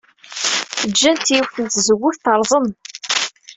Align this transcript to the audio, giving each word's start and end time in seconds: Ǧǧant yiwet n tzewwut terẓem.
Ǧǧant 0.89 1.25
yiwet 1.33 1.55
n 1.59 1.65
tzewwut 1.67 2.21
terẓem. 2.23 2.67